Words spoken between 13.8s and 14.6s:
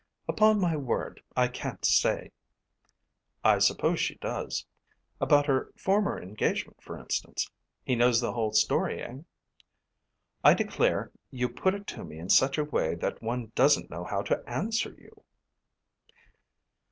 know how to